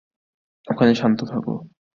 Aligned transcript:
ওখানে 0.67 0.91
শান্ত 0.95 1.19
থাকো! 1.31 1.53